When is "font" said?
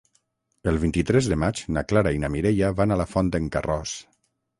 3.13-3.31